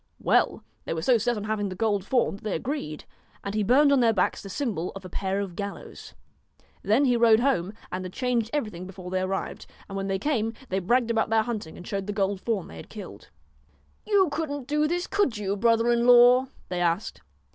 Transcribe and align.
Well 0.17 0.63
they 0.85 0.95
were 0.95 1.03
so 1.03 1.19
set 1.19 1.37
on 1.37 1.43
having 1.43 1.69
the 1.69 1.75
gold 1.75 2.03
fawn 2.03 2.37
that 2.37 2.43
they 2.43 2.55
agreed, 2.55 3.03
and 3.43 3.53
he 3.53 3.61
burned 3.61 3.91
on 3.91 3.99
their 3.99 4.13
backs 4.13 4.41
the 4.41 4.49
symbol 4.49 4.91
of 4.95 5.05
a 5.05 5.09
pair 5.09 5.39
of 5.39 5.55
gallows. 5.55 6.15
Then 6.81 7.05
he 7.05 7.15
rode 7.15 7.39
home, 7.39 7.73
and 7.91 8.03
had 8.03 8.11
changed 8.11 8.49
everything 8.51 8.87
before 8.87 9.11
they 9.11 9.21
arrived; 9.21 9.67
and 9.87 9.95
when 9.95 10.07
they 10.07 10.17
came, 10.17 10.53
they 10.69 10.79
bragged 10.79 11.11
about 11.11 11.29
their 11.29 11.43
hunting 11.43 11.77
and 11.77 11.85
showed 11.85 12.07
the 12.07 12.13
gold 12.13 12.41
fawn 12.41 12.67
they 12.67 12.77
had 12.77 12.89
killed. 12.89 13.29
1 14.05 14.15
You 14.15 14.29
couldn't 14.31 14.65
do 14.67 14.87
this, 14.87 15.05
could 15.05 15.37
you, 15.37 15.55
brother 15.55 15.91
in 15.91 16.07
law?' 16.07 16.47
they 16.69 16.81
asked. 16.81 17.21